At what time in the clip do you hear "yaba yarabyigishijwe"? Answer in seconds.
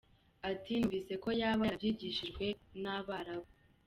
1.41-2.45